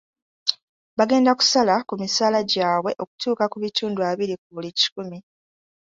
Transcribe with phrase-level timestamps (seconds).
[0.97, 5.17] Bagenda kusala ku misaala gyabwe okutuuka ku bitundu abiri ku buli kikumi.